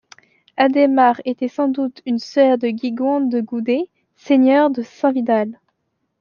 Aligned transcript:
Adhémare 0.57 1.21
était 1.25 1.47
sans 1.47 1.67
doute 1.67 2.01
une 2.07 2.17
sœur 2.17 2.57
de 2.57 2.69
Guigon 2.69 3.19
de 3.21 3.39
Goudet, 3.39 3.87
seigneur 4.15 4.71
de 4.71 4.81
Saint-Vidal. 4.81 5.59